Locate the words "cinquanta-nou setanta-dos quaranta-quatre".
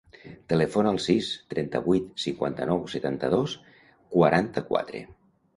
2.25-5.05